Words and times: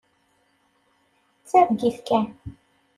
D 1.41 1.43
targit 1.49 1.97
kan. 2.07 2.25